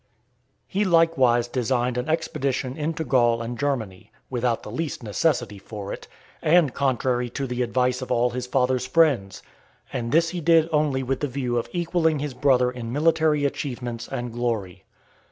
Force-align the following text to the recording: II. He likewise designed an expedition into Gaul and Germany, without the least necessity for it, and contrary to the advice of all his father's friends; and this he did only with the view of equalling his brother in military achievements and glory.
II. 0.01 0.07
He 0.65 0.83
likewise 0.83 1.47
designed 1.47 1.95
an 1.95 2.09
expedition 2.09 2.75
into 2.75 3.03
Gaul 3.03 3.39
and 3.43 3.55
Germany, 3.55 4.11
without 4.31 4.63
the 4.63 4.71
least 4.71 5.03
necessity 5.03 5.59
for 5.59 5.93
it, 5.93 6.07
and 6.41 6.73
contrary 6.73 7.29
to 7.29 7.45
the 7.45 7.61
advice 7.61 8.01
of 8.01 8.11
all 8.11 8.31
his 8.31 8.47
father's 8.47 8.87
friends; 8.87 9.43
and 9.93 10.11
this 10.11 10.29
he 10.29 10.41
did 10.41 10.67
only 10.71 11.03
with 11.03 11.19
the 11.19 11.27
view 11.27 11.55
of 11.55 11.69
equalling 11.71 12.17
his 12.17 12.33
brother 12.33 12.71
in 12.71 12.91
military 12.91 13.45
achievements 13.45 14.07
and 14.07 14.33
glory. 14.33 14.85